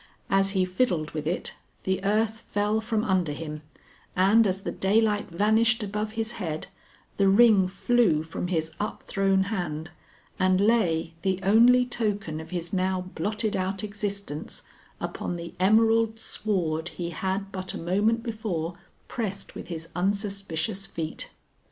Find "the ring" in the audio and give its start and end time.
7.17-7.67